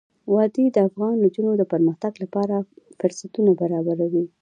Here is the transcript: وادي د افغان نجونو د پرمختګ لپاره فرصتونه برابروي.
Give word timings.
وادي 0.33 0.65
د 0.71 0.77
افغان 0.87 1.13
نجونو 1.23 1.51
د 1.57 1.63
پرمختګ 1.73 2.13
لپاره 2.23 2.55
فرصتونه 2.99 3.51
برابروي. 3.61 4.25